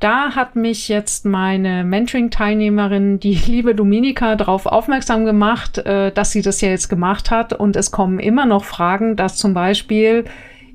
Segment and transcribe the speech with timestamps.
[0.00, 6.42] da hat mich jetzt meine Mentoring-Teilnehmerin, die liebe Dominika, darauf aufmerksam gemacht, äh, dass sie
[6.42, 7.54] das ja jetzt gemacht hat.
[7.54, 10.26] Und es kommen immer noch Fragen, dass zum Beispiel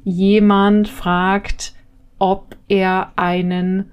[0.03, 1.75] jemand fragt,
[2.17, 3.91] ob er einen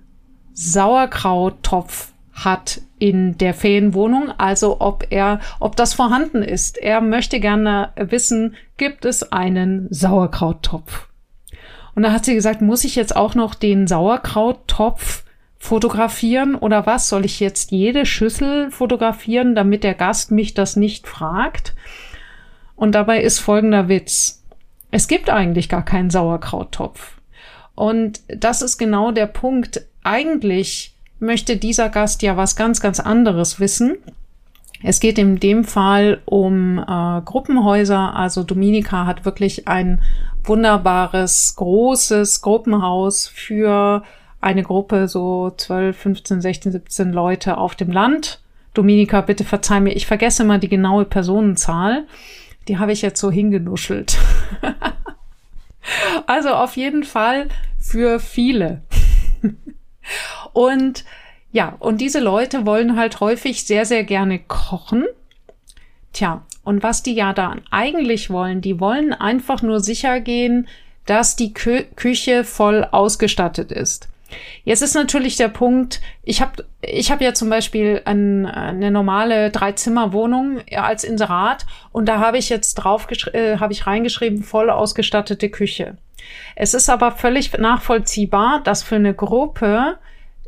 [0.55, 6.79] Sauerkrauttopf hat in der Ferienwohnung, also ob er, ob das vorhanden ist.
[6.79, 11.09] Er möchte gerne wissen, gibt es einen Sauerkrauttopf?
[11.95, 15.25] Und da hat sie gesagt, muss ich jetzt auch noch den Sauerkrauttopf
[15.59, 17.09] fotografieren oder was?
[17.09, 21.75] Soll ich jetzt jede Schüssel fotografieren, damit der Gast mich das nicht fragt?
[22.77, 24.43] Und dabei ist folgender Witz.
[24.91, 27.17] Es gibt eigentlich gar keinen Sauerkrauttopf.
[27.75, 29.87] Und das ist genau der Punkt.
[30.03, 33.97] Eigentlich möchte dieser Gast ja was ganz, ganz anderes wissen.
[34.83, 38.15] Es geht in dem Fall um äh, Gruppenhäuser.
[38.15, 40.03] Also Dominika hat wirklich ein
[40.45, 44.03] wunderbares, großes Gruppenhaus für
[44.41, 48.41] eine Gruppe, so 12, 15, 16, 17 Leute auf dem Land.
[48.75, 52.05] Dominika, bitte verzeih mir, ich vergesse mal die genaue Personenzahl.
[52.69, 54.19] Die habe ich jetzt so hingenuschelt.
[56.27, 58.83] also auf jeden Fall für viele.
[60.57, 61.05] und
[61.53, 65.05] ja, und diese Leute wollen halt häufig sehr, sehr gerne kochen.
[66.15, 70.67] Tja, und was die ja dann eigentlich wollen, die wollen einfach nur sicher gehen,
[71.05, 74.09] dass die Kü Küche voll ausgestattet ist.
[74.65, 79.51] Jetzt ist natürlich der Punkt, ich habe ich hab ja zum Beispiel ein, eine normale
[79.51, 85.51] Dreizimmerwohnung als Inserat und da habe ich jetzt drauf äh, habe ich reingeschrieben, voll ausgestattete
[85.51, 85.99] Küche.
[86.55, 89.99] Es ist aber völlig nachvollziehbar, dass für eine Gruppe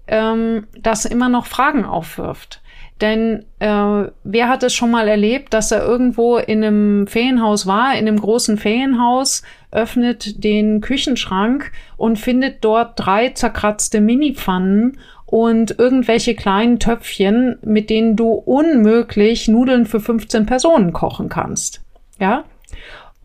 [0.08, 2.60] ähm, das immer noch Fragen aufwirft.
[3.00, 7.92] Denn äh, wer hat es schon mal erlebt, dass er irgendwo in einem Ferienhaus war,
[7.92, 16.34] in einem großen Ferienhaus, öffnet den Küchenschrank und findet dort drei zerkratzte Minipfannen und irgendwelche
[16.34, 21.82] kleinen Töpfchen, mit denen du unmöglich Nudeln für 15 Personen kochen kannst.
[22.18, 22.44] Ja?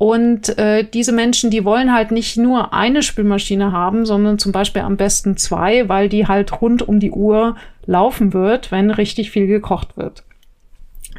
[0.03, 4.81] Und äh, diese Menschen, die wollen halt nicht nur eine Spülmaschine haben, sondern zum Beispiel
[4.81, 7.55] am besten zwei, weil die halt rund um die Uhr
[7.85, 10.25] laufen wird, wenn richtig viel gekocht wird.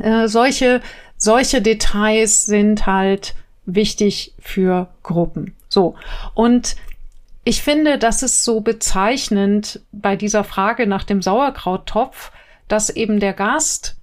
[0.01, 0.83] Äh, solche,
[1.17, 3.35] solche Details sind halt
[3.65, 5.55] wichtig für Gruppen.
[5.71, 5.95] So.
[6.35, 6.77] Und
[7.43, 12.33] ich finde, das ist so bezeichnend bei dieser Frage nach dem Sauerkrauttopf,
[12.69, 13.97] dass eben der Gast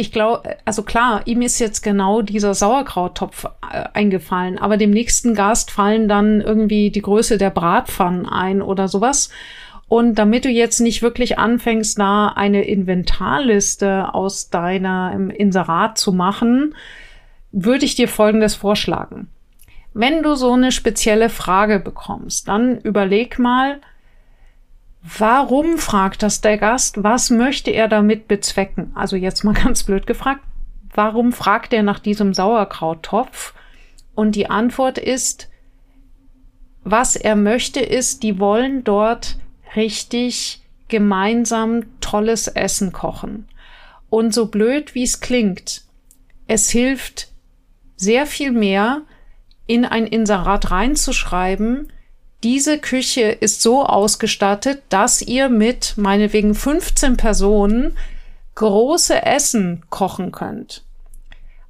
[0.00, 5.34] ich glaube, also klar, ihm ist jetzt genau dieser Sauerkrauttopf äh, eingefallen, aber dem nächsten
[5.34, 9.28] Gast fallen dann irgendwie die Größe der Bratpfannen ein oder sowas.
[9.88, 16.74] Und damit du jetzt nicht wirklich anfängst, da eine Inventarliste aus deinem Inserat zu machen,
[17.52, 19.28] würde ich dir Folgendes vorschlagen.
[19.92, 23.80] Wenn du so eine spezielle Frage bekommst, dann überleg mal,
[25.02, 27.02] Warum fragt das der Gast?
[27.02, 28.92] Was möchte er damit bezwecken?
[28.94, 30.42] Also jetzt mal ganz blöd gefragt.
[30.92, 33.54] Warum fragt er nach diesem Sauerkrauttopf?
[34.14, 35.48] Und die Antwort ist,
[36.82, 39.38] was er möchte, ist, die wollen dort
[39.76, 43.48] richtig gemeinsam tolles Essen kochen.
[44.08, 45.84] Und so blöd wie es klingt,
[46.48, 47.28] es hilft
[47.96, 49.02] sehr viel mehr,
[49.66, 51.92] in ein Inserat reinzuschreiben,
[52.42, 57.96] diese Küche ist so ausgestattet, dass ihr mit meinetwegen 15 Personen
[58.54, 60.82] große Essen kochen könnt.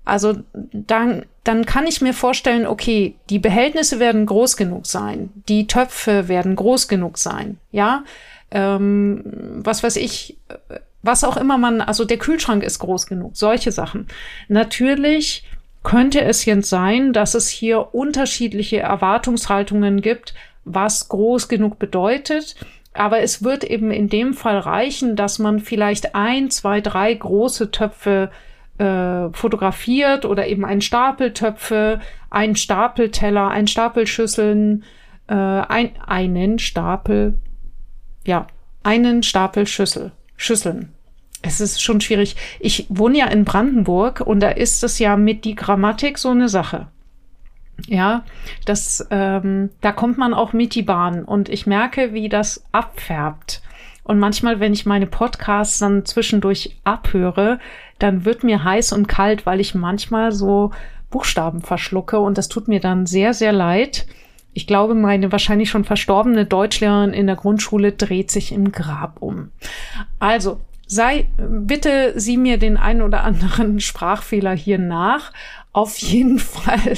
[0.05, 5.67] Also dann, dann kann ich mir vorstellen, okay, die Behältnisse werden groß genug sein, die
[5.67, 8.05] Töpfe werden groß genug sein, ja,
[8.50, 9.23] ähm,
[9.62, 10.37] was weiß ich,
[11.02, 14.08] was auch immer man, also der Kühlschrank ist groß genug, solche Sachen.
[14.49, 15.44] Natürlich
[15.82, 20.34] könnte es jetzt sein, dass es hier unterschiedliche Erwartungshaltungen gibt,
[20.75, 22.56] was groß genug bedeutet.
[22.93, 27.70] Aber es wird eben in dem Fall reichen, dass man vielleicht ein, zwei, drei große
[27.70, 28.31] Töpfe
[28.78, 32.00] äh, fotografiert oder eben ein Stapel Töpfe,
[32.31, 34.84] ein Stapel Teller, ein Stapel Schüsseln,
[35.28, 37.34] äh, ein, einen Stapel,
[38.26, 38.46] ja,
[38.82, 40.94] einen Stapel Schüssel, Schüsseln.
[41.43, 42.37] Es ist schon schwierig.
[42.58, 46.49] Ich wohne ja in Brandenburg und da ist es ja mit die Grammatik so eine
[46.49, 46.88] Sache.
[47.86, 48.24] Ja,
[48.64, 53.62] das, ähm, da kommt man auch mit die Bahn und ich merke, wie das abfärbt.
[54.02, 57.58] Und manchmal, wenn ich meine Podcasts dann zwischendurch abhöre,
[57.98, 60.72] dann wird mir heiß und kalt, weil ich manchmal so
[61.10, 64.06] Buchstaben verschlucke und das tut mir dann sehr, sehr leid.
[64.52, 69.50] Ich glaube, meine wahrscheinlich schon verstorbene Deutschlehrerin in der Grundschule dreht sich im Grab um.
[70.18, 75.32] Also, sei, bitte sieh mir den einen oder anderen Sprachfehler hier nach.
[75.72, 76.96] Auf jeden Fall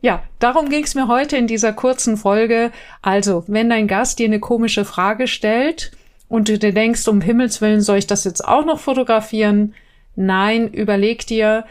[0.00, 2.72] ja, darum ging es mir heute in dieser kurzen Folge.
[3.02, 5.92] Also, wenn dein Gast dir eine komische Frage stellt
[6.28, 9.74] und du dir denkst, um Himmels Willen soll ich das jetzt auch noch fotografieren?
[10.16, 11.64] Nein, überleg dir,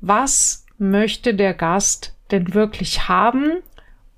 [0.00, 3.52] was möchte der Gast denn wirklich haben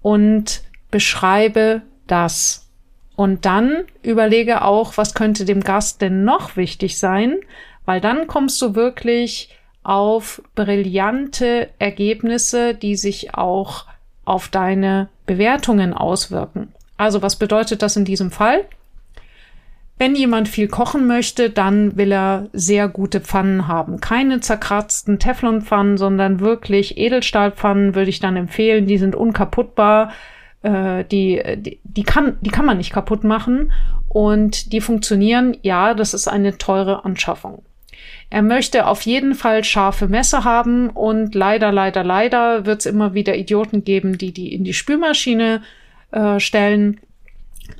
[0.02, 2.68] und beschreibe das.
[3.16, 7.36] Und dann überlege auch, was könnte dem Gast denn noch wichtig sein,
[7.84, 9.55] weil dann kommst du wirklich
[9.86, 13.86] auf brillante Ergebnisse, die sich auch
[14.24, 16.72] auf deine Bewertungen auswirken.
[16.96, 18.64] Also was bedeutet das in diesem Fall?
[19.96, 24.00] Wenn jemand viel kochen möchte, dann will er sehr gute Pfannen haben.
[24.00, 28.86] Keine zerkratzten Teflonpfannen, sondern wirklich Edelstahlpfannen würde ich dann empfehlen.
[28.86, 30.12] Die sind unkaputtbar.
[30.62, 33.72] Äh, die, die, die, kann, die kann man nicht kaputt machen.
[34.08, 35.56] Und die funktionieren.
[35.62, 37.62] Ja, das ist eine teure Anschaffung.
[38.30, 43.14] Er möchte auf jeden Fall scharfe Messer haben und leider, leider, leider wird es immer
[43.14, 45.62] wieder Idioten geben, die die in die Spülmaschine
[46.10, 47.00] äh, stellen.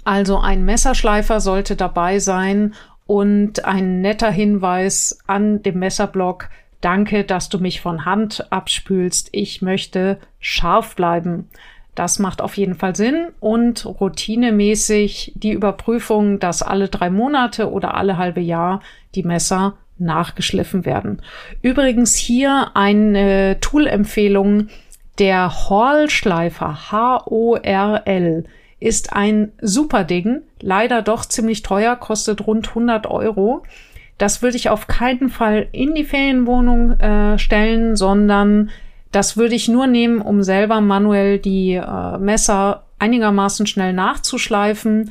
[0.04, 2.74] Also ein Messerschleifer sollte dabei sein
[3.06, 6.48] und ein netter Hinweis an dem Messerblock.
[6.80, 9.28] Danke, dass du mich von Hand abspülst.
[9.32, 11.48] Ich möchte scharf bleiben.
[11.94, 17.94] Das macht auf jeden Fall Sinn und routinemäßig die Überprüfung, dass alle drei Monate oder
[17.94, 18.80] alle halbe Jahr
[19.14, 21.22] die Messer nachgeschliffen werden.
[21.62, 24.68] Übrigens hier eine Tool-Empfehlung.
[25.18, 28.44] Der Hall-Schleifer H-O-R-L
[28.78, 33.62] ist ein super Ding, leider doch ziemlich teuer, kostet rund 100 Euro.
[34.18, 38.70] Das würde ich auf keinen Fall in die Ferienwohnung äh, stellen, sondern
[39.12, 45.10] das würde ich nur nehmen, um selber manuell die äh, Messer einigermaßen schnell nachzuschleifen.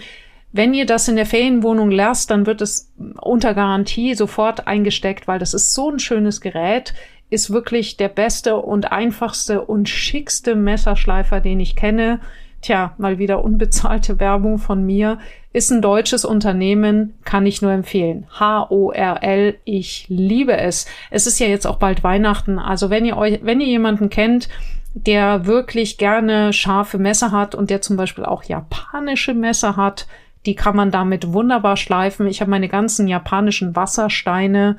[0.55, 5.37] Wenn ihr das in der Ferienwohnung lasst, dann wird es unter Garantie sofort eingesteckt, weil
[5.37, 6.93] das ist so ein schönes Gerät,
[7.29, 12.21] ist wirklich der beste und einfachste und schickste Messerschleifer, den ich kenne.
[12.61, 15.19] Tja, mal wieder unbezahlte Werbung von mir.
[15.51, 18.25] Ist ein deutsches Unternehmen, kann ich nur empfehlen.
[18.39, 20.85] H-O-R-L, ich liebe es.
[21.11, 24.47] Es ist ja jetzt auch bald Weihnachten, also wenn ihr euch, wenn ihr jemanden kennt,
[24.93, 30.07] der wirklich gerne scharfe Messer hat und der zum Beispiel auch japanische Messer hat,
[30.45, 32.27] die kann man damit wunderbar schleifen.
[32.27, 34.77] Ich habe meine ganzen japanischen Wassersteine.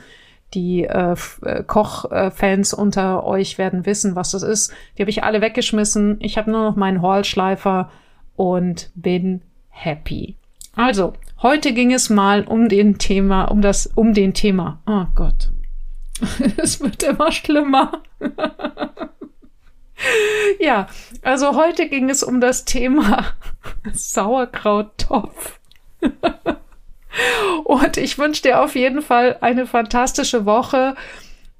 [0.54, 4.72] Die äh, äh Kochfans unter euch werden wissen, was das ist.
[4.96, 6.18] Die habe ich alle weggeschmissen.
[6.20, 7.90] Ich habe nur noch meinen Horlschleifer
[8.36, 10.36] und bin happy.
[10.76, 14.80] Also, heute ging es mal um den Thema, um das, um den Thema.
[14.86, 15.50] Oh Gott.
[16.56, 18.02] es wird immer schlimmer.
[20.60, 20.86] ja,
[21.22, 23.26] also heute ging es um das Thema
[23.92, 25.55] Sauerkrauttopf.
[27.64, 30.94] und ich wünsche dir auf jeden Fall eine fantastische Woche.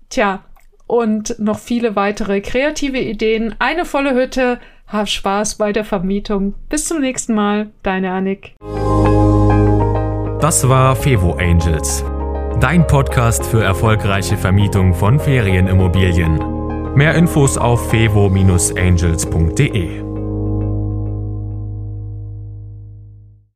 [0.09, 0.43] Tja,
[0.87, 3.55] und noch viele weitere kreative Ideen.
[3.59, 4.59] Eine volle Hütte.
[4.87, 6.55] Hab Spaß bei der Vermietung.
[6.69, 7.71] Bis zum nächsten Mal.
[7.83, 8.55] Deine Annik.
[10.41, 12.05] Das war Fevo Angels.
[12.61, 16.95] Dein Podcast für erfolgreiche Vermietung von Ferienimmobilien.
[16.95, 20.06] Mehr Infos auf fevo-angels.de.